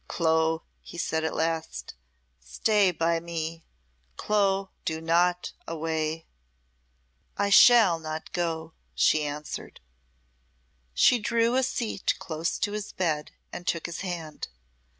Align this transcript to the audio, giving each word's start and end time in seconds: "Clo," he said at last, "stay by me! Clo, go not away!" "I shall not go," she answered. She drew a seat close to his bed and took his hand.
"Clo," 0.07 0.63
he 0.81 0.97
said 0.97 1.23
at 1.23 1.35
last, 1.35 1.93
"stay 2.39 2.89
by 2.89 3.19
me! 3.19 3.63
Clo, 4.17 4.71
go 4.83 4.99
not 4.99 5.53
away!" 5.67 6.25
"I 7.37 7.51
shall 7.51 7.99
not 7.99 8.33
go," 8.33 8.73
she 8.95 9.23
answered. 9.23 9.79
She 10.95 11.19
drew 11.19 11.53
a 11.55 11.61
seat 11.61 12.15
close 12.17 12.57
to 12.57 12.71
his 12.71 12.91
bed 12.93 13.29
and 13.53 13.67
took 13.67 13.85
his 13.85 13.99
hand. 14.01 14.47